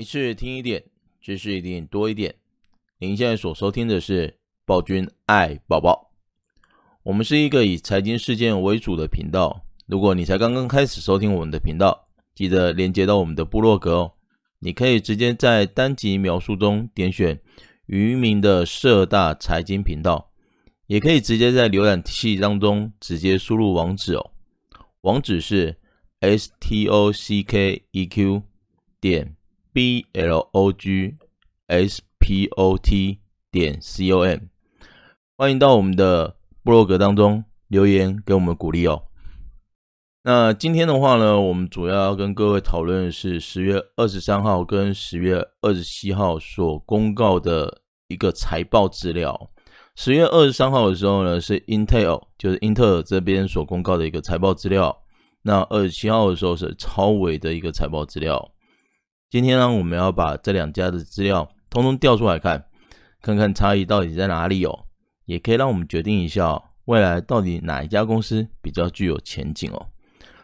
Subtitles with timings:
[0.00, 0.82] 一次听一点，
[1.20, 2.34] 知识一定多一点。
[3.00, 6.10] 您现在所收听的是暴君爱宝宝。
[7.02, 9.62] 我们是一个以财经事件为主的频道。
[9.86, 14.12] 如果你才刚刚开始收听我们的频道，记得连接到我们的部落格哦。
[14.60, 17.38] 你可以直接在单集描述中点选
[17.84, 20.30] 渔民的社大财经频道，
[20.86, 24.30] 也可以直接在浏览器当中直接输入网址哦。
[25.02, 25.76] 网址是
[26.20, 28.42] s t o c k e q
[28.98, 29.36] 点。
[29.80, 31.16] B l o g
[31.66, 33.18] s p o t
[33.50, 34.40] 点 c o m，
[35.38, 39.04] 欢迎到我们的部落格当中留言给我们鼓励哦。
[40.22, 49.50] 那今天的话呢，我们主要要跟各位讨论的是十月二十三号跟十月二十七号所公告的一个财报资料。
[49.96, 55.04] 十月二十三号的时候呢，是 Intel，就是英特尔这边所公告的一个财报资料。
[55.40, 58.52] 那二十七号的时候是超伟的一个财报资料。
[59.30, 62.64] 今天呢，我们要把这两家的资料通通调出来看，
[63.22, 64.76] 看看差异到底在哪里哦，
[65.24, 69.86] 也可以让我们决定一下未来到底哪一家公司比较具有前景哦。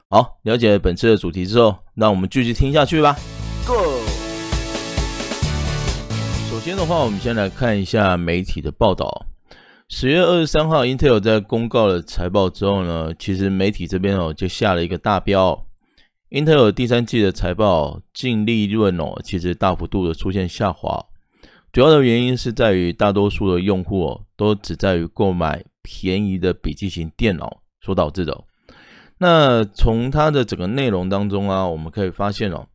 [0.09, 3.17] 好，了解本次的主题之后，那我们继续听下去吧。
[3.67, 3.75] Go！
[6.49, 9.27] 首先的话，我们先来看一下媒体的报道。
[9.89, 15.66] 十月二十三号，Intel 在公告了财报之后呢，其实媒体这边哦就下了一个大标。
[16.31, 21.07] 英特尔第三季的财报净利润哦，其实大幅度的出现下滑，
[21.71, 28.43] 主要的原因是在于大多数的用户哦，都只在于购买便宜的笔记型电脑所导致的。
[29.19, 32.67] 那从它的整个内容当中啊，我们可以发现哦，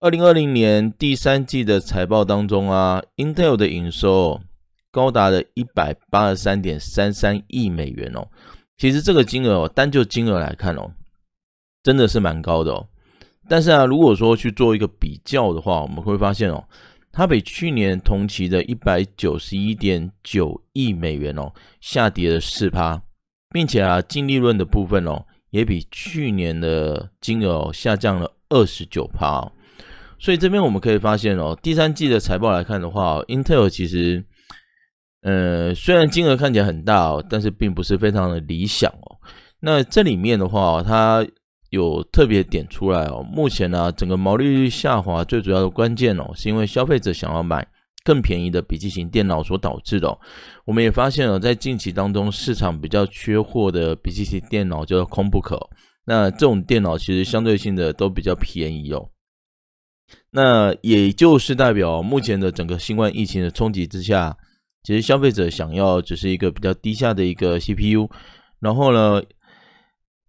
[0.00, 4.40] 二零二零年第三季的财报当中啊，Intel 的营收
[4.90, 8.26] 高达了一百八十三点三三亿美元哦，
[8.78, 10.90] 其实这个金额哦，单就金额来看哦。
[11.86, 12.84] 真的是蛮高的哦，
[13.48, 16.64] 但是啊，如果说去做一个比较的话，我们会发现哦，
[17.12, 23.00] 它比去年同期的一百九十一点九亿美元哦，下跌了四趴，
[23.50, 29.52] 并且啊，净利润的部分哦，也比去年的金额下降了二十九趴，
[30.18, 34.24] 所以这边我们可以发现哦，第三季的财报来看的话，Intel 其实，
[35.22, 39.18] 呃，虽然金额看起来很大哦，但是并不是非常的理想哦。
[39.60, 41.24] 那这里面的话，它
[41.76, 47.66] 有特别点出来哦，目前呢，整个毛利率下滑最主要的关键哦，是因为消费者想要买
[48.02, 50.18] 更便宜的笔记型电脑所导致的。
[50.64, 55.68] 我们也发现了，在近期当中，市场比较缺货的笔记型电脑叫做 Chromebook，
[56.06, 59.10] 那这种电脑其实相对性的都比较便宜哦。
[60.30, 64.36] 那也就是代表，目前的整个新冠疫情的冲击之下，
[64.84, 68.08] 其实消费者想要只是一个比较低下的一个 CPU，
[68.60, 69.20] 然后呢，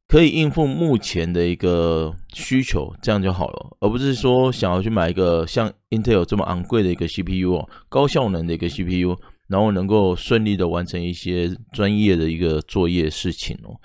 [0.08, 9.18] 可以应付目前的一个需求，这样就好了，而不是说想要去买一个像 Intel 这么昂贵的一个 CPU 哦，高效能的一个 CPU，
[9.50, 13.76] 然后能够顺利的完成一些专业的一个作业事情哦。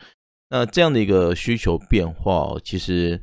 [0.50, 3.20] 那这样的一个需求变化哦，其实，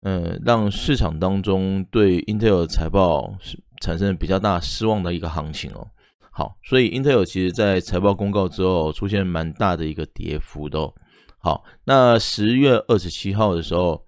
[0.00, 5.86] 嗯，让市场当中对 Intel 财报是产生比较大失望的一个行情哦。
[6.30, 10.94] 好，所以 Intel 其实在财报公告之后出现蛮大的一个跌幅的哦。
[11.40, 14.04] 好，那十月二十七号的时候，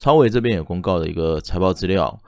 [0.00, 2.20] 超伟这边有公告的一个财报资料，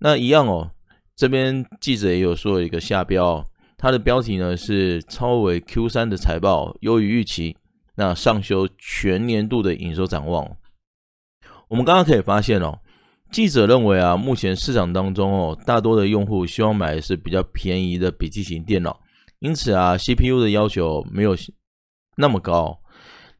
[0.00, 0.70] 那一样哦，
[1.16, 3.42] 这边记者也有说一个下标，
[3.78, 7.56] 它的标题呢是超伟 Q 三的财报优于预期，
[7.96, 10.56] 那上修全年度的营收展望。
[11.68, 12.78] 我们刚刚可以发现哦，
[13.32, 19.00] 记者认为啊，目前市场当中哦，大多的用户希望买的是比较便宜的笔记型电脑，
[19.38, 21.34] 因此啊，CPU 的要求没有
[22.18, 22.78] 那么高。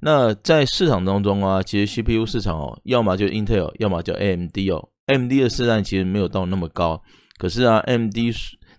[0.06, 4.88] 那在市场当中啊，其实 CPU 市场哦，要么就 Intel，要么就 AMD 哦。
[5.06, 7.02] AMD 的市占其实没有到那么高，
[7.38, 8.14] 可是啊，AMD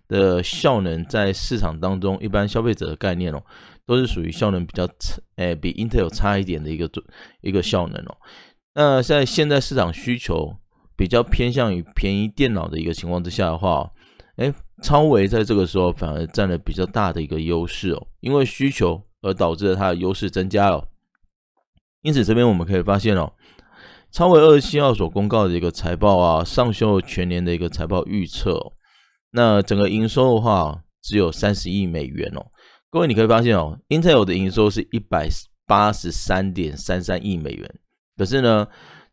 [0.07, 3.43] 的效能在市场当中，一般消费者的概念哦，
[3.85, 6.89] 都是属于效能比较差，诶，比 Intel 差一点的一个
[7.41, 8.15] 一个效能哦。
[8.75, 10.55] 那在现在市场需求
[10.95, 13.91] 比较偏向于便宜电脑的一个情况之下的话，
[14.37, 20.87] 诶，超微在这个时候反而占了比较大的一个优势哦，因为需求而导致了它的优势增加了。
[22.01, 23.33] 因此，这边我们可以发现哦，
[24.11, 28.73] 超微二十七号所公告的一个财报啊，上修全年的一个财报预测哦。
[29.31, 32.45] 那整个营收的话，只有三十亿美元哦。
[32.89, 35.27] 各位，你可以发现哦，Intel 的营收是一百
[35.65, 37.79] 八十三点三三亿美元，
[38.15, 38.65] 可是呢，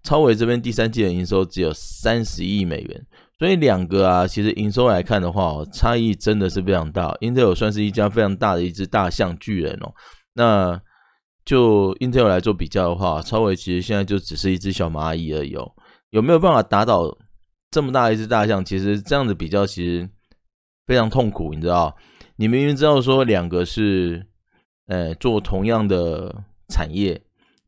[0.02, 3.06] 超微这边第三季的营收只有三十亿美元。
[3.37, 7.12] 所以两个啊，其实营收来看的话哦，差异真的是非常大。
[7.20, 9.92] Intel 算是一家非常大的一只大象巨人哦。
[10.34, 10.80] 那
[11.44, 15.73] 就 Intel 来做比较的话，超微其实现在就只是一只小蚂蚁而已哦。
[16.11, 17.17] 有没有办法打倒
[17.70, 20.08] 这么大一只大象，其实这样子比较其实
[20.87, 21.94] 非常痛苦，你知道？
[22.37, 24.26] 你明明知道说两个是，
[24.87, 27.20] 呃，做同样的产业，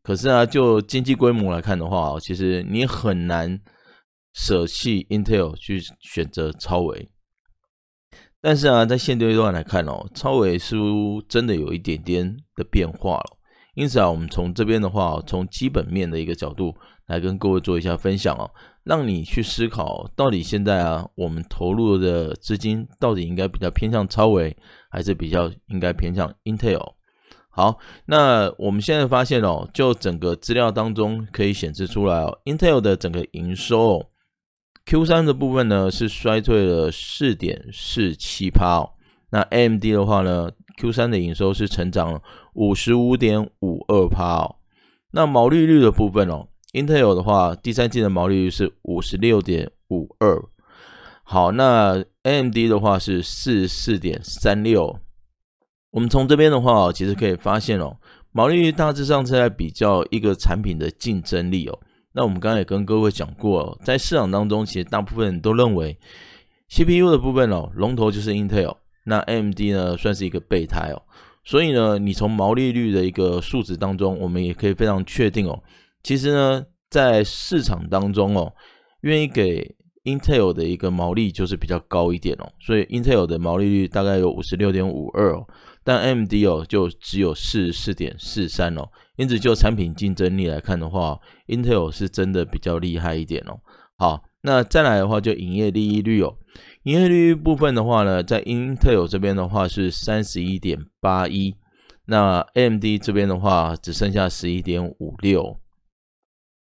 [0.03, 3.61] 可是啊，就经济规模来看的话，其实你很难
[4.33, 7.11] 舍弃 Intel 去选择超微。
[8.41, 13.36] 但是啊，在现阶段来看哦，超微似乎真的有一点点的变化了。
[13.77, 16.75] 因此啊，我们从这边的话，从基本面的一个角度
[17.07, 18.51] 来跟各位做一下分享哦，
[18.85, 24.57] 让你去思考，到底现在啊，我们投入的资金到底应该比较偏向超维，
[24.91, 26.95] 还是比较应该偏向 Intel？
[27.51, 34.07] 好，那我们现在发现哦，就整个资料当中可以显示出来哦，Intel 的整个营收
[34.87, 38.91] ，Q3 的部分呢是衰退了四点四七趴哦，
[39.31, 42.23] 那 AMD 的话呢？Q3 的营收是成长了
[42.55, 44.57] 五十五点五二趴哦，
[45.13, 50.43] 那毛利率的部分哦，Intel 的话，第三季的毛利率是五十六点五二，
[51.23, 54.99] 好，那 AMD 的话是四十四点三六。
[55.93, 57.97] 我们从这边的话，其实可以发现哦，
[58.31, 61.79] 毛利率大致上是在比较一个产品的竞争力哦。
[62.13, 65.99] 那我们刚才也跟各位讲过，在市场当中，其实大部分人都认为
[66.69, 68.77] CPU 的部分哦，龙头就是 Intel。
[69.07, 71.01] 那 M D 呢，算是一个备胎哦，
[71.45, 75.63] 所以呢，你从毛利率的一个数值当中，我们也可以非常确定哦，
[76.03, 78.53] 其实呢，在市场当中哦，
[79.03, 85.47] 愿意给 Intel 的一个毛利就是比较高一点哦，所以 Intel 的毛利率大概有五十六点五二哦，
[85.85, 93.61] 但 M D 哦就只有四十四点四三哦，因此就产品竞争力来看的话，Intel 是真的比较厉害一点哦。
[93.99, 96.37] 好，那再来的话就营业利益率哦。
[96.87, 101.57] 营业利率部分的话呢，在 Intel 这边的话是三十一点八一，
[102.05, 105.59] 那 AMD 这边的话只剩下十一点五六。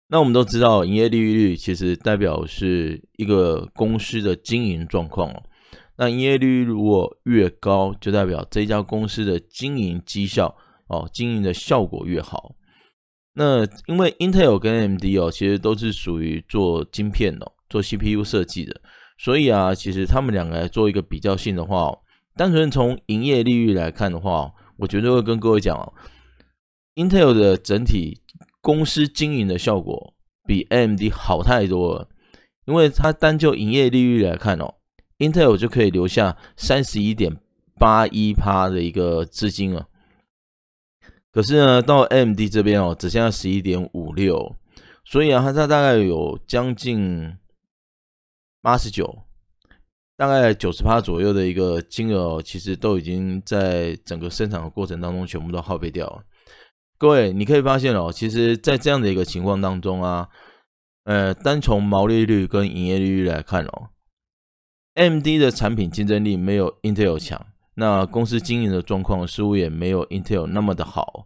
[0.10, 5.44] 那我们都知道，营业利率其实代表是一个公司的经营状况哦。
[5.96, 10.54] 那营业利率如果越高，就代表这家公司的经营绩效
[10.88, 12.54] 哦，经营的效果越好。
[13.36, 18.82] 那因为 Intel 跟 MD 哦，其实都是属于做晶片的，做 CPU 设计的。
[19.24, 21.96] 所以啊，其实他们两个来做一个比较性的话，
[22.36, 25.94] 单纯从营业利率来看的话，我绝对会跟各位讲哦
[26.96, 28.20] ，Intel 的整体
[28.62, 30.16] 公司经营的效果
[30.48, 32.10] 比 AMD 好太多了，
[32.66, 34.74] 因为它单就营业利率来看哦
[35.20, 37.38] ，Intel 就可以留下三十一点
[37.78, 39.86] 八一趴的一个资金啊，
[41.32, 44.56] 可是呢，到 AMD 这边哦，只剩下十一点五六，
[45.06, 47.38] 所以啊，它它大概有将近。
[48.62, 49.24] 八十九，
[50.16, 56.24] 大概九十趴左右的一个金额，其实都已经在整个生产的过程当中全部都耗费掉了。
[57.00, 60.30] 各位，你可以发现哦，其实，在这样的一个情况当中啊，
[61.06, 63.90] 呃，单从毛利率跟营业利率来看哦
[64.94, 67.44] ，M D 的产品竞争力没有 Intel 强，
[67.74, 71.26] 那公司经营的状况似乎也没有 Intel 那么的好。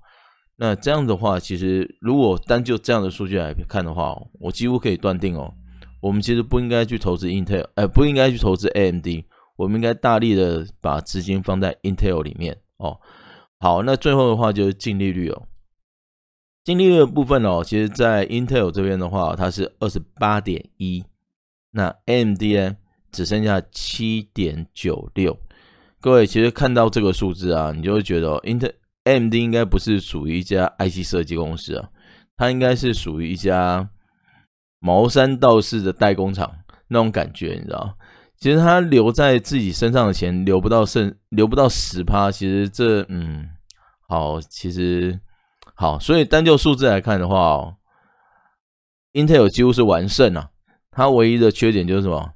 [0.55, 5.53] 那这样的话，其实如果单就这样的数据来看的话，我几乎可以断定哦。
[6.05, 9.07] 我们其实不应该去投资 Intel，呃，不应该去投资 AMD，
[9.55, 12.99] 我们应该大力的把资金放在 Intel 里面哦。
[13.59, 15.47] 好，那最后的话就是净利率哦，
[16.63, 21.03] 净利率的部分哦，其实在 Intel 这边的话，它是二十八点一，
[21.71, 22.77] 那 AMD 呢
[23.11, 25.35] 只剩下七点九六。
[25.99, 28.73] 各位其实看到这个数字啊，你就会觉得 Intel
[29.05, 31.89] AMD 应该不是属于一家 IC 设计公司啊，
[32.37, 33.89] 它应该是属于一家。
[34.85, 36.47] 茅山道士的代工厂
[36.89, 37.97] 那种感觉，你知道？
[38.37, 42.29] 其实他留在自己身上的钱留不到剩，留不到十趴。
[42.29, 43.49] 其实这，嗯，
[44.07, 45.19] 好，其实
[45.73, 47.77] 好，所以单就数字来看的话哦
[49.13, 50.51] ，Intel 几乎是完胜啊。
[50.91, 52.33] 它唯一的缺点就是什么？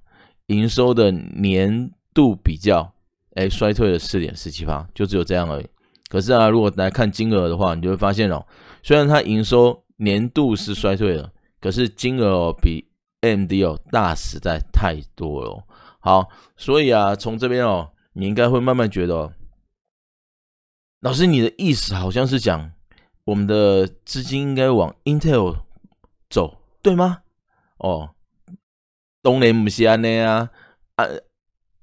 [0.48, 2.92] 营收的年度比较，
[3.36, 5.68] 哎，衰退了四点四七趴，就只有这样而已。
[6.10, 8.44] 可是啊，如果来看金额的话，你就会发现哦，
[8.82, 11.30] 虽然它营收年度是衰退了。
[11.60, 12.88] 可是金额哦，比
[13.22, 15.64] AMD 哦大实在太多了。
[16.00, 19.34] 好，所以啊，从这边哦，你应该会慢慢觉得哦，
[21.02, 22.72] 老师你的意思好像是讲
[23.26, 25.58] 我们的资金应该往 Intel
[26.30, 27.24] 走，对吗？
[27.78, 28.16] 哦，
[29.22, 30.50] 当然不是这样啊
[30.96, 31.06] 啊！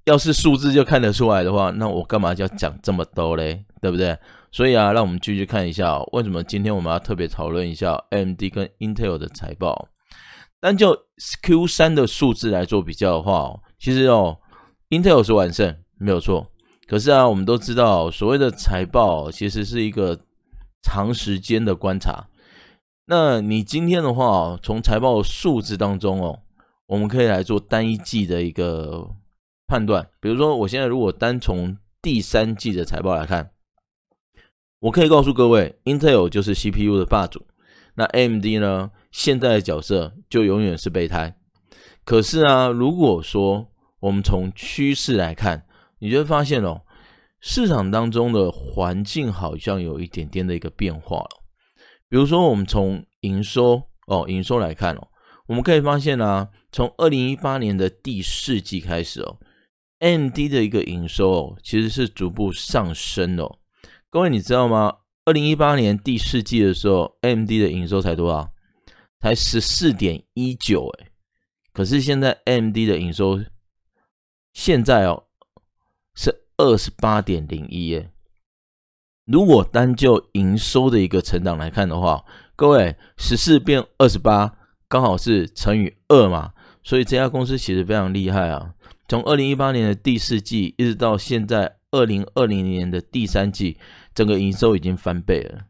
[0.04, 3.64] 要是数字就看得出来的话，那我干嘛要讲这么多嘞？
[3.80, 4.18] 对不对？
[4.56, 9.90] 所以啊，让我们继续看一下，为什么今天我们要特别讨论一下 AMD 跟 Intel 的财报。
[10.60, 10.96] 单就
[11.42, 14.38] Q3 的数字来做比较的话，哦其实哦
[14.88, 16.50] ，Intel 是完胜，没有错。
[16.86, 20.18] 可是啊，我们都知道，所谓的财报其实是一个
[20.82, 22.28] 长时间的观察。
[23.08, 26.40] 那你今天的话，从财报数字当中哦，
[26.86, 29.06] 我们可以来做单一季的一个
[29.66, 30.08] 判断。
[30.18, 33.50] 比如说，我现在如果单从第三季的财报来看，
[34.80, 37.46] 我可以告诉各位，Intel 就是 CPU 的霸主，
[37.94, 41.36] 那 AMD 呢，现在的角色就永远是备胎。
[42.04, 43.68] 可是啊，如果说
[44.00, 45.66] 我们从趋势来看，
[45.98, 46.82] 你就会发现哦，
[47.40, 51.42] 市场当中的环境好像有一点点的一个变化了。
[52.08, 55.08] 比如说，我们从营收哦，营收来看哦，
[55.48, 59.38] 我们可以发现啊，从二零一八年的第四季开始哦
[60.00, 63.58] ，AMD 的一个营收哦，其实是逐步上升哦。
[64.08, 64.98] 各位你知道吗？
[65.24, 68.52] 二零一八年第四季的时候，AMD 的营收才多少？
[69.20, 71.08] 才十四点一九哎。
[71.72, 73.40] 可是现在 AMD 的营收
[74.52, 75.24] 现在哦
[76.14, 78.10] 是二十八点零一耶。
[79.24, 84.56] 如果单就营收的一个成长来看的话，各位十四变二十八，
[84.88, 86.52] 刚好是乘以二嘛，
[86.84, 88.74] 所以这家公司其实非常厉害啊。
[89.08, 93.78] 从二零一八年的第四季一直到现在二零二零年的第三季，
[94.14, 95.66] 整个营收已经翻倍了。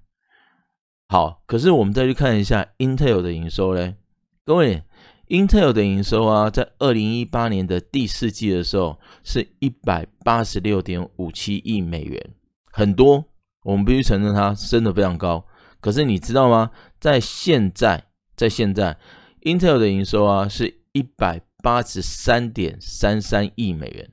[1.08, 3.96] 好，可是我们再去看一下 Intel 的营收嘞，
[4.44, 4.82] 各位。
[5.28, 12.30] Intel 的营收啊，在二零一八年的第四季的时候，是一百八十六点五七亿美元，
[12.70, 13.24] 很多，
[13.64, 15.44] 我们必须承认它升得非常高。
[15.80, 16.70] 可是你知道吗？
[17.00, 18.04] 在现在，
[18.36, 18.96] 在现在
[19.42, 24.08] ，Intel 的营收啊，是一百八十三点三三亿美元。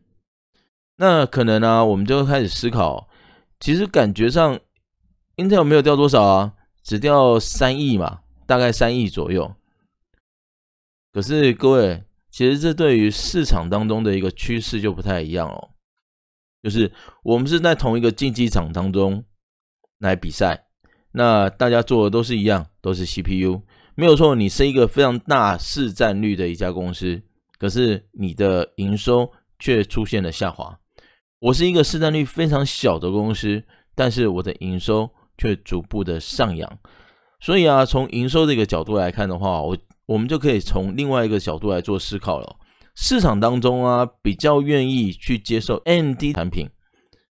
[0.97, 3.09] 那可能呢、我们就开始思考，
[3.59, 4.59] 其实感觉上
[5.37, 9.55] ，Intel 没有掉多少啊，只掉三亿嘛，大概三亿左右。
[11.11, 15.69] 可是各位，其实这对于市场当中的一个趋势就不太一样哦。
[16.61, 16.91] 就是
[17.23, 19.25] 我们是在同一个竞技场当中
[19.99, 20.67] 来比赛，
[21.11, 23.61] 那大家做的都是一样，都是 CPU，
[23.95, 24.35] 没有错。
[24.35, 27.21] 你是一个非常大市占率的一家公司，
[27.57, 30.79] 可是你的营收却出现了下滑。
[31.43, 33.63] 我是一个市占率非常小的公司，
[33.95, 36.79] 但是我的营收却逐步的上扬。
[37.41, 39.77] 所以啊，从营收这个角度来看的话，我。
[40.05, 42.57] 我们就可以从另外一个角度来做思考了。
[42.93, 46.69] 市场当中啊，比较愿意去接受 AMD 产品，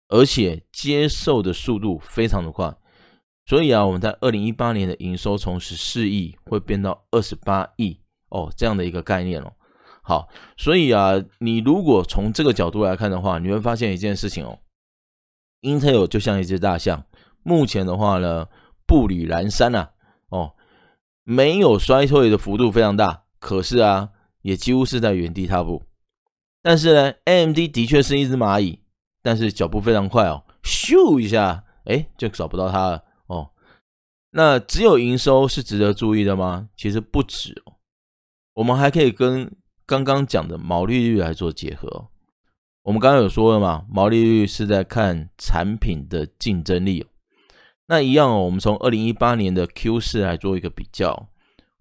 [0.09, 2.77] 而且接受的速度非常的快。
[3.47, 9.53] 所以啊，我们在二零一八年的营收从十四亿会变到二十八亿哦，这样的一个概念哦。
[10.07, 14.61] 好，所以啊，你如果从这个角度来看的话，你会发现一件事情哦
[15.63, 17.05] ，Intel 就像一只大象，
[17.43, 18.47] 目前的话呢，
[18.87, 19.89] 步履蹒跚呐，
[20.29, 20.53] 哦。
[21.29, 24.11] 没有衰退的幅度非常大，可是啊，
[24.43, 25.83] 也几乎是在原地踏步。
[26.63, 28.79] 但是呢，AMD 的确是一只蚂蚁，
[29.23, 33.51] 但是脚步非常快哦，咻一下，哎，就找不到它了哦。
[34.31, 36.69] 那只有营收是值得注意的吗？
[36.77, 37.75] 其实不止哦，
[38.55, 39.53] 我们还可以跟
[39.87, 42.09] 刚刚讲的毛利率来做结合。
[42.83, 47.07] 我们刚刚有说了嘛，毛利率是在看产品的竞争力。
[47.89, 51.29] 那一样哦，我们从二零一八年的 Q 四来做一个比较，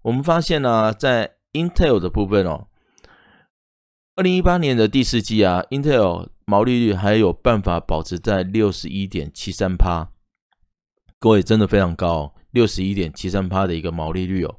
[0.02, 2.68] 我们发现呢、在 Intel 的部分哦，
[4.14, 10.10] 二零一八年的第四季啊，Intel 毛利率还有办法保持在六十一点七三趴，
[11.18, 14.56] 各位真的非常高，六十一点七三趴的一个毛利率哦，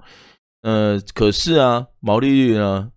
[0.64, 2.92] 呃，可是啊，毛利率呢，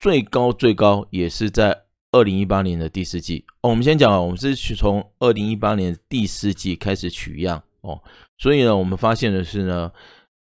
[0.00, 1.84] 最高最高也是在。
[2.10, 8.02] 二零一八年的第四季哦，我们先讲啊，我们是去从二零一八年第四季开始取样哦，
[8.38, 9.92] 所以呢，我们发现的是呢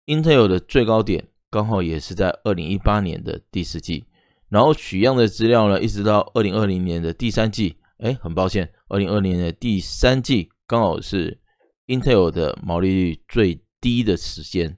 [0.07, 4.05] ，Intel 的最高点刚好也是在二零一八年的第四季，
[4.49, 11.39] 然后取样的资料呢，一直到二零二零年的第三季，哎，很抱歉，二零二零年的第三季刚好是
[11.85, 14.75] Intel 的毛利率最低的时间，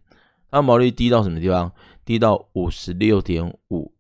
[0.52, 1.72] 它毛利率低到什么地方？
[2.04, 3.95] 低到五十六点五。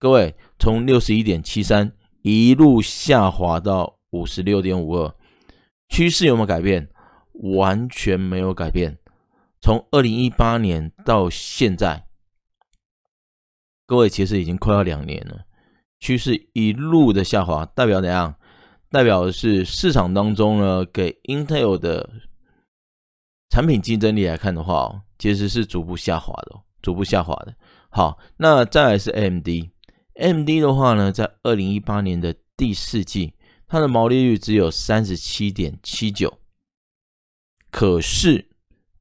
[0.00, 5.12] 各位，从六十一点七三一路下滑到五十六点五二，
[5.88, 6.88] 趋势有没有改变？
[7.32, 8.96] 完全没有改变。
[9.60, 12.06] 从二零一八年到现在，
[13.86, 15.46] 各位其实已经快要两年了，
[15.98, 18.36] 趋势一路的下滑，代表怎样？
[18.90, 22.08] 代表的是市场当中呢，给 Intel 的
[23.50, 27.56] 产品竞争力来看的话哦，其实是逐步下滑的，逐步下滑的。
[27.90, 29.48] 好，那再来是 AMD。
[30.18, 33.34] M D 的话呢，在二零一八年的第四季，
[33.68, 36.38] 它的毛利率只有三十七点七九，
[37.70, 38.48] 可是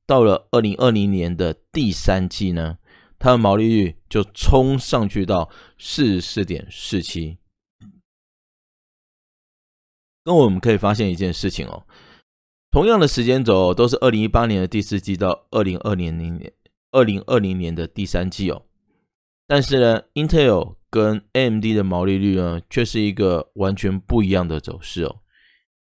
[0.05, 2.77] 到了二零二零年的第三季呢，
[3.17, 7.39] 它的毛利率就冲上去到四十四点四七。
[10.25, 11.88] 那我们可以发现一件事情哦，
[12.69, 16.53] 同样的时间轴都是二零一八年的第四季到二零二零年
[16.91, 18.65] 二零二零年的第三季哦。
[19.47, 25.18] 但是呢，Intel 跟 AMD 的毛利率呢，却是一个完全不一样的走势哦。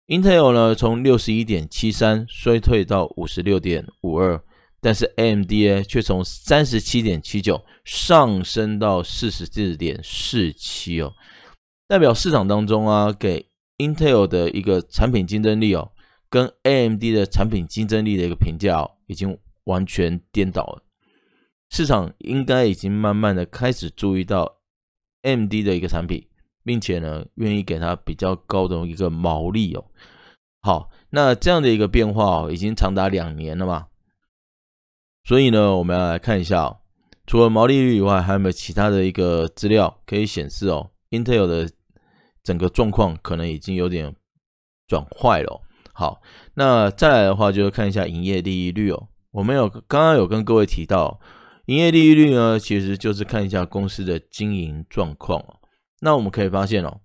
[0.08, 4.42] Intel 呢，从六十一点七三衰退到五十六点五二，
[4.80, 11.12] 但是 AMD 呢，却从三十七点七九上升到四十四点四七哦，
[11.90, 13.48] 代表市场当中啊，给
[13.80, 15.92] Intel 的一个产品竞争力哦，
[16.30, 20.84] 跟 AMD 的产品竞争力的一个评价哦，已经完全颠倒了。
[21.70, 24.61] 市场应该已经慢慢的开始注意到
[25.24, 26.28] M D 的一个产品，
[26.64, 29.86] 并且呢，愿意给它比较高的一个毛利哦。
[30.62, 33.88] 好，那这样的一个变化哦，已经长达两年了嘛。
[35.24, 36.78] 所以呢，我们要来看一下哦，
[37.28, 41.70] 除了毛利率以外，还有没有其他的一个资料可以显示哦，Intel 的
[42.44, 44.16] 整个状况可能已经有点
[44.88, 45.62] 转坏了。
[45.94, 46.22] 好，
[46.56, 49.08] 那再来的话，就是看一下营业利率哦。
[49.32, 51.20] 我们有刚刚有跟各位提到。
[51.72, 55.62] 营业利率呢，其实就是看一下公司的经营状况哦。
[56.02, 57.00] 那我们可以发现哦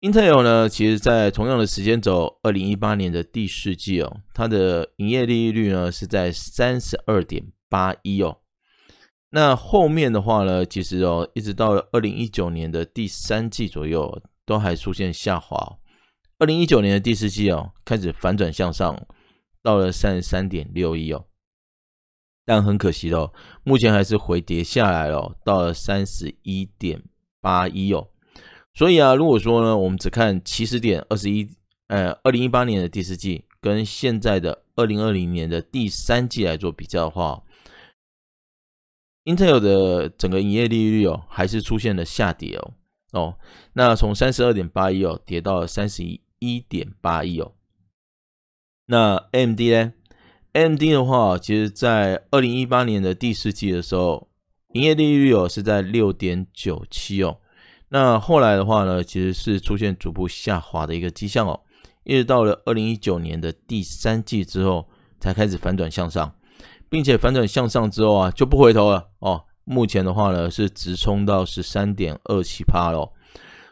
[0.00, 8.38] ，Intel 呢，其实在同样的时间轴，二零一八年的第四季哦，它的营业利率呢是在三十二点八一哦。
[9.28, 15.76] 那后面的话呢，其实哦，一直到了二零一九年的第三季左右，都还出现下滑。
[16.38, 19.06] 二零一九年的第四季哦，开始反转向上，
[19.62, 21.26] 到了三十三点六一哦。
[22.52, 23.32] 但很可惜的哦，
[23.64, 27.02] 目前还是回跌下来了哦，到了三十一点
[27.40, 28.08] 八一哦。
[28.74, 31.48] 所以啊，如果说呢，我们只看起始点二十一，
[31.86, 37.42] 呃，二零一八年的第四季跟现在的二零二零年的第三季来做比较的话
[39.24, 42.74] ，Intel 的整个营业利率哦，还是出现了下跌哦。
[43.12, 43.38] 哦，
[43.72, 46.02] 那从三十二点八一哦，跌到了三十
[46.38, 47.52] 一点八一哦。
[48.84, 49.94] 那 AMD 呢
[50.52, 54.28] M D 的话，其实，在二零一八年的第四季的时候，
[54.74, 57.38] 营业利率哦是在六点九七哦。
[57.88, 61.58] 那后来的话呢，其实是出现逐步下滑的一个迹象哦。
[62.04, 64.86] 一直到了二零一九年的第三季之后，
[65.18, 66.34] 才开始反转向上，
[66.90, 69.44] 并且反转向上之后啊，就不回头了哦。
[69.64, 73.10] 目前的话呢，是直冲到十三点二七趴了。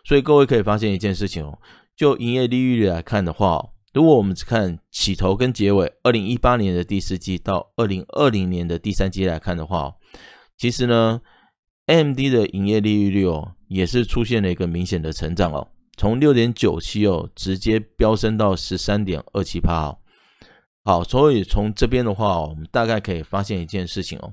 [0.02, 1.58] 所以各位可以发现一件事情哦，
[1.94, 3.68] 就营业利率来看的话。
[3.92, 9.96] 如果我们只看起头跟结尾，二零一八年的第四季到二零二零年的第三季来看的话，
[10.56, 11.20] 其实呢
[11.86, 19.98] ，AMD 的营业利润率哦，也是出现了一个明显的成长哦，从六点九七哦，直接飙升到十三点二七趴哦。
[20.84, 24.32] 好，所以从这边的话哦，我们大概可以发现一件事情哦，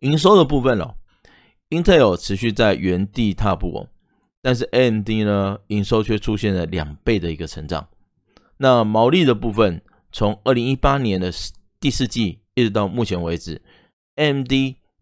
[0.00, 0.94] 营收的部分哦
[1.70, 3.88] ，Intel 持续在原地踏步哦，
[4.42, 7.88] 但是 AMD 呢，营收却出现了两倍的一个成长。
[8.62, 9.80] 那毛利的部分，
[10.12, 11.32] 从二零一八年的
[11.80, 13.62] 第四季一直到目前为止
[14.16, 14.52] ，AMD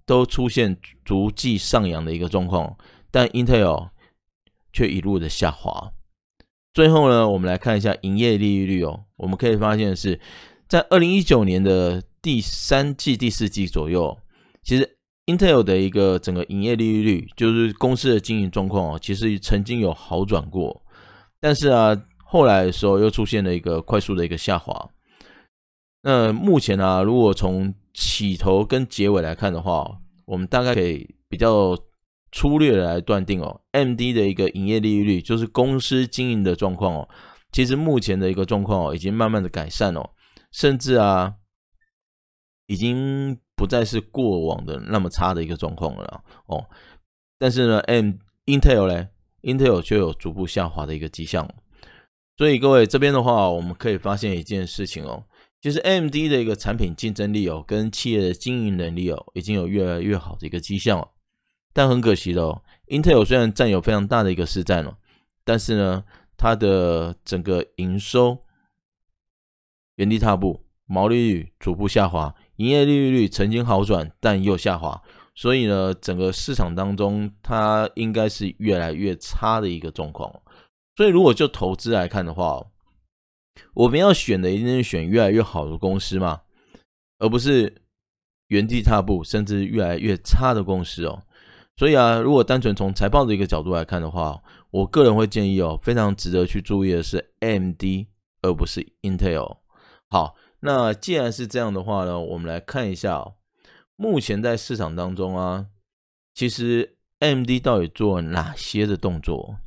[0.07, 2.77] 都出现逐季上扬的一个状况，
[3.11, 3.89] 但 Intel
[4.73, 5.91] 却一路的下滑。
[6.73, 10.21] 最后呢，我们来看一下营业利率哦，我们可以发现的是，
[10.69, 14.17] 在二零一九年的第三季、第四季左右，
[14.63, 20.85] 其实 Intel 的一个整个营业利率，就是公司的经营状况哦，其实曾经有好转过，
[21.41, 22.01] 但是啊。
[22.31, 24.91] 后来的时候又出现了一个快速的一个下滑。
[26.03, 31.75] 那目前呢、啊，如果从起头跟结尾来看的话，我们大概可以比较
[32.31, 37.09] 粗略的来断定哦，MD 的一个营业利率就是公司经营的状况哦，
[37.51, 40.11] 其实目前的一个状况哦，已经慢慢的改善哦，
[40.53, 41.35] 甚至啊，
[42.67, 46.67] 已经不再是过往的那么差的一个状况了哦。
[47.39, 48.13] 但是呢，M
[48.45, 49.09] Intel 呢
[49.43, 51.49] ，Intel 却有逐步下滑的一个迹象。
[52.39, 55.25] 所以各位这边的话，我们可以发现一件事情哦，
[55.61, 61.09] 就是 AMD 的一个产品竞争力哦，跟企业的经营能力哦，已经有越来越好的一个迹象了。
[61.73, 64.99] 但很可惜的哦，Intel 虽然占有非常大的一个市占了，
[65.43, 66.05] 但是呢，
[66.37, 68.39] 它的整个营收
[69.97, 75.03] 原地踏步，毛利率逐步下滑，营业利率率曾经好转，但又下滑。
[75.35, 80.33] 所以呢，整个市场当中，它应该是越来越差的一个状况。
[80.99, 82.67] 所以，如果就投资来看的话，
[83.75, 86.41] 我们要选的一定是选越来越好的公司嘛，
[87.21, 87.83] 而不是
[88.49, 91.23] 原地踏步甚至越来越差的公司哦。
[91.77, 98.09] 所以啊，如果单纯从财报的一个角度来看的话，我个人会建议哦，非常值得去注意的是 MD，
[98.43, 99.59] 而不是 Intel。
[100.11, 103.35] 好，那既然是这样的话呢，我们来看一下哦，
[103.95, 105.67] 目前在市场当中啊，
[106.35, 109.59] 其实 MD 到底做了哪些的动作？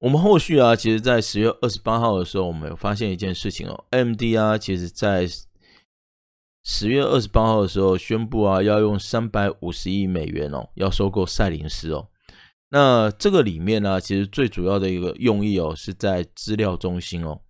[0.00, 5.26] 我们后续啊，其实，在十月二十八号的时候，我们有发现一件事情哦，AMD 啊，其实在
[6.62, 12.08] 十月二十八号的时候宣布啊，要用三百五十亿美元哦，要收购赛灵思哦。
[12.68, 17.40] 那这个里面呢、啊，其实最主要的一个用意哦，是在资料中心哦。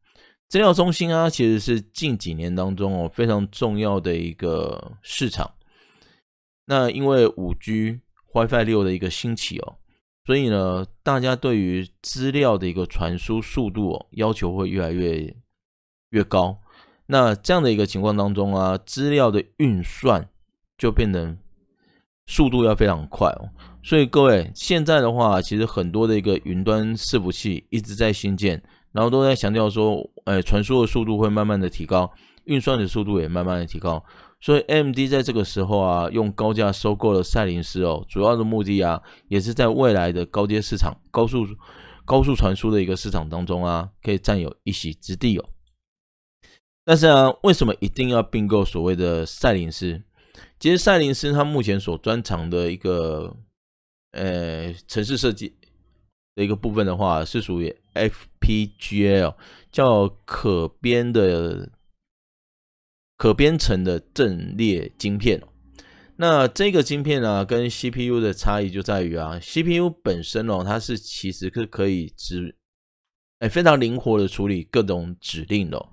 [0.49, 5.55] 资料中心啊，其实是近几年当中哦非常重要的一个市场。
[6.67, 8.01] 那因为五 G
[8.33, 9.79] WiFi 六的一个兴起哦，
[10.27, 15.33] 所以呢，大家对于资料的一个传输速度要求会越来越
[16.11, 16.59] 越高。
[17.07, 20.29] 那这样的一个情况当中啊，资料的运算
[20.77, 21.37] 就变得
[22.27, 23.49] 速度要非常快哦。
[23.85, 28.61] 所以各位现在的话，其实很多的一个云端伺服器一直在新建。
[28.93, 32.11] 然后都在强调说，哎，传输的速度会慢慢的提高，
[32.47, 34.05] 运算的速度也慢慢的提高。
[34.41, 41.47] 所以 M D 在这个时候啊，用高价收购了赛灵思哦，主要的目的啊，也是在未来的高阶市场、高速
[42.05, 45.45] 高速传输的一个市场当中啊，可以占有一席之地哦。
[46.85, 50.03] 但是啊，为什么一定要并购所谓的赛灵思？
[50.59, 53.37] 其实赛灵思它目前所专长的一个，
[54.13, 55.55] 呃，城市设计。
[56.37, 59.35] 的一个部分的话，是属于 FPGA，
[59.73, 61.67] 叫可编的、
[63.17, 65.43] 可编程的阵列晶片。
[66.19, 72.57] 那这个晶片呢，跟 CPU 的差异就在于啊，CPU 本身哦，它是其实是可以指，
[73.41, 75.87] 哎，非常灵活的处理各种指令的。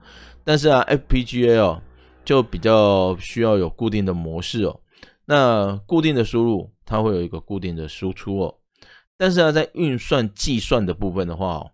[0.45, 1.81] 但是啊，FPGA 哦，
[2.23, 4.79] 就比较需要有固定的模式哦。
[5.25, 8.59] 那固定的输入，它会有一个固定的输出哦。
[9.17, 11.71] 但是啊，在运算计算的部分的话哦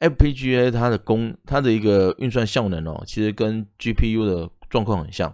[0.00, 5.32] ，FPGA 它的功，它的一个运算效能哦，其实跟 GPU 的状况很像。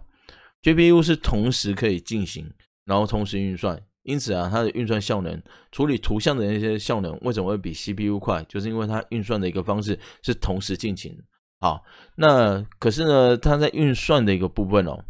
[0.62, 2.46] GPU 是同时可以进行，
[2.85, 8.44] 然后同时运算，因此啊，它的运算效能、处理图像的那些效能，为什么会比 CPU 快？
[8.46, 11.16] 就是因为它运算的一个方式是同时进行。
[11.61, 11.83] 好，
[12.16, 15.03] 那可是呢，它在运算的一个部分哦，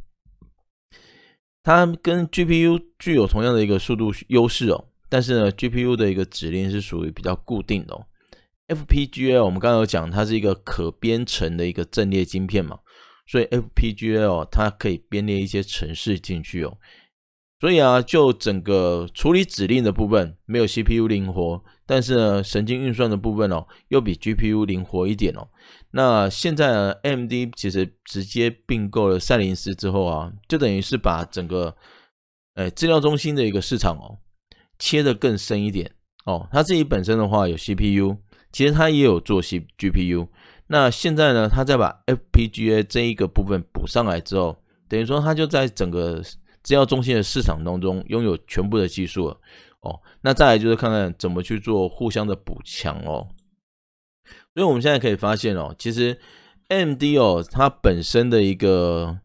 [1.65, 4.85] 它跟 GPU 具有同样的一个速度优势哦。
[5.09, 8.07] 但是呢，GPU 的一个指令是属于比较固定的哦。
[8.69, 12.79] FPGA 我们刚刚有讲，它是一个可编程的一个阵列晶片嘛，
[13.31, 16.77] 所以 FPGA 哦，它可以编列一些程式进去哦。
[17.61, 25.47] 所以啊，就整个处理指令的部分没有 CPU 灵活，但是呢，神经运算的部分哦，又比 GPU 灵活一点哦。
[25.93, 31.77] 那现在呢，AMD 其实直接并购了赛灵思之后啊，就等于是把整个
[32.55, 34.19] 诶资料中心的一个市场哦。
[34.79, 35.93] 切得更深一点
[36.25, 38.17] 哦，它自己本身的话有 CPU，
[38.51, 40.27] 其实它也有做 C GPU。
[40.73, 44.57] 那现在呢，他再把 FPGA 这一个部分补上来之后，
[44.89, 46.23] 等于说他就在整个
[46.63, 49.37] 资料中心的市场当中拥有全部的技术了
[49.81, 50.01] 哦。
[50.21, 53.27] 那再来就是看看怎么去做互相的补强哦。
[54.55, 56.17] 所以我们现在可以发现哦，其实
[56.69, 59.19] MD 哦，它本身的一个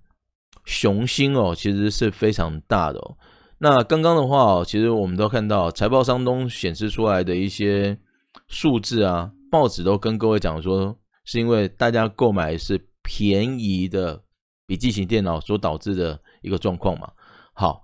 [0.65, 3.17] 雄心哦，其实是非常大的哦。
[3.59, 7.99] 那刚刚的话哦，其实我们都看到财报当中显示出来的一些
[8.47, 14.23] 数字啊，报纸都跟各位讲说，是因为大家购买是便宜的
[14.65, 17.11] 笔记型电脑所导致的一个状况嘛。
[17.53, 17.83] 好，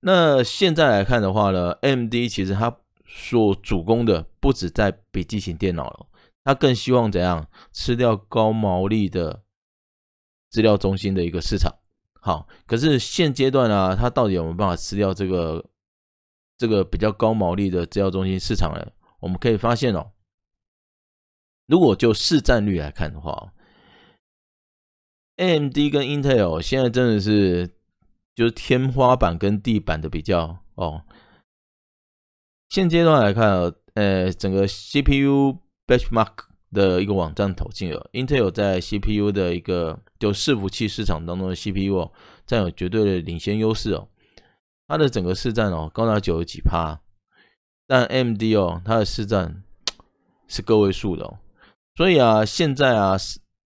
[0.00, 6.06] 那现在来看的话呢，M D 其实它所主攻的不止在笔记型电脑了，
[6.44, 9.42] 它更希望怎样吃掉高毛利的
[10.50, 11.72] 资料中心的一个市场。
[12.20, 15.64] 好，可是现阶段啊，它到底有没有办法吃掉这个
[16.56, 18.92] 这个比较高毛利的资料中心市场呢？
[19.18, 20.12] 我们可以发现哦，
[21.72, 23.54] 如果就市占率来看的话
[25.36, 27.66] ，AMD 跟 Intel 现在真的是
[28.34, 31.02] 就是天花板跟地板的比较哦。
[32.68, 35.56] 现阶段来看，呃，整个 CPU
[35.86, 36.52] benchmark。
[36.74, 42.10] 的一个网站统计了，Intel 在 CPU 的一个就伺服器市场当中的 CPU 哦，
[42.46, 44.08] 占有绝对的领先优势哦，
[44.88, 46.98] 它的整个市占哦高达九十几趴，
[47.86, 49.62] 但 AMD 哦它的市占
[50.48, 51.40] 是个位数的哦，
[51.94, 53.16] 所以啊现在啊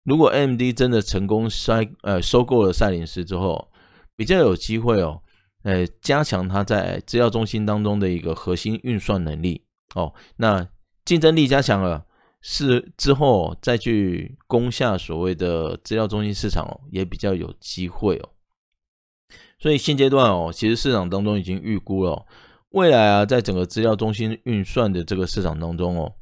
[0.05, 3.71] 如果 AMD 真的成功筛呃收购了赛灵思之后，
[4.17, 5.23] 比较有机会哦，
[5.63, 9.63] 呃加强它在资料中心当中的一个核心运算能力
[9.95, 10.69] 哦，那
[11.05, 12.05] 竞争力加强了。
[12.49, 18.29] 是之后再去攻下所谓的资料中心市场哦，也比较有机会哦。
[19.59, 22.25] 所以现阶段哦，其实市场当中已经预估了
[22.69, 26.13] 未来啊，在整个资料中心运算的这个市场当中哦，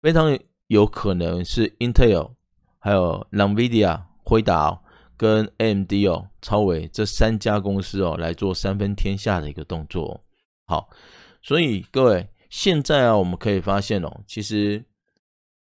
[0.00, 0.36] 非常
[0.72, 2.30] 有可能是 Intel、
[2.78, 4.80] 还有 NVIDIA、辉达
[5.18, 10.24] 跟 AMD 哦，超微这三家公司哦来做三分天下的一个动作。
[10.66, 10.88] 好，
[11.42, 14.84] 所以各位现在啊，我们可以发现哦，其实。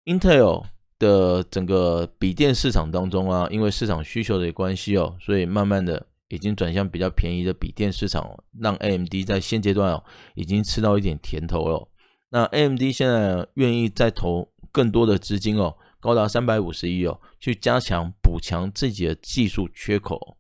[0.05, 0.65] Intel
[0.99, 11.89] 的整个笔电市场当中啊，因为市场需求的关系哦，所以慢慢的已经转向比较便宜的笔电市场，让 AMD 在现阶段哦已经吃到一点甜头了。
[12.31, 20.37] 那 AMD 现在愿意再投更多的资金哦，高达三百五十亿哦，去加强补强自己的技术缺口。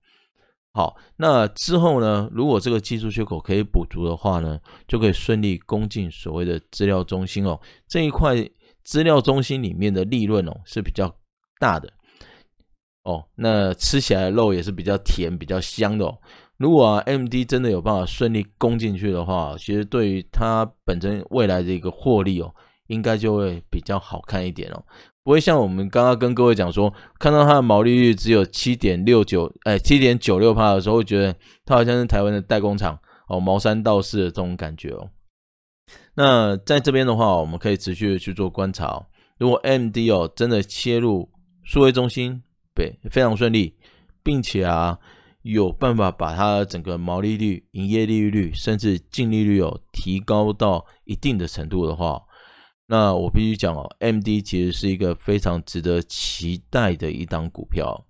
[0.75, 7.61] 好，那之后呢，如果这个技术缺口可以补足的话呢，就可以顺利攻进所谓的资料中心哦。
[7.87, 8.35] 这一块
[8.83, 11.14] 资料中心里面的利润哦是比较
[11.61, 11.92] 大的
[13.05, 16.18] 哦，那吃起来的肉也是比较甜、比较香的哦。
[16.57, 22.55] 如果啊 MD 真的有办法顺利攻进去的话，其实对于它本身未来的一个获利哦，
[22.92, 24.85] 应该就会比较好看一点哦。
[25.24, 35.09] 不会像我们刚刚跟各位讲说，看到它的毛利率只有七点六九，哎，七点九六趴的时候，会觉得它好像是台湾的代工厂哦，毛三道四的这种感觉哦。
[36.14, 39.07] 那在这边的话，我们可以持续的去做观察哦。
[39.38, 41.31] 如果 MD 哦真的切入
[41.62, 42.42] 数位中心，
[42.74, 43.76] 对，非常顺利，
[44.24, 44.98] 并且啊
[45.42, 52.20] 有办法把它整个毛利率、营业利率甚至净利率哦提高到一定的程度的话。
[52.87, 58.07] 那我必须讲哦，MD 其实是一个非常值得期待的一档股票。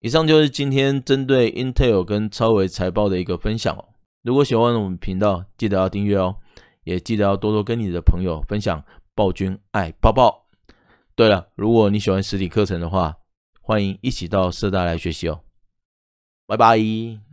[0.00, 3.88] 以上就是今天针对 Intel 跟超微财报的一个分享哦。
[4.22, 6.36] 如果喜欢我们频道，记得要订阅哦，
[6.84, 8.84] 也记得要多多跟你的朋友分享。
[9.14, 10.46] 暴君爱抱抱。
[11.14, 13.16] 对了，如果你喜欢实体课程的话，
[13.60, 15.40] 欢迎一起到社大来学习哦。
[16.46, 17.31] 拜拜。